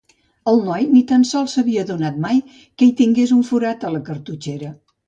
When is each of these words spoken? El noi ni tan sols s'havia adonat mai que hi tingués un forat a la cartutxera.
El 0.51 0.61
noi 0.69 0.87
ni 0.93 1.01
tan 1.11 1.25
sols 1.33 1.53
s'havia 1.57 1.83
adonat 1.87 2.19
mai 2.27 2.43
que 2.55 2.89
hi 2.89 2.97
tingués 3.05 3.39
un 3.39 3.47
forat 3.53 3.89
a 3.91 3.97
la 3.99 4.07
cartutxera. 4.11 4.79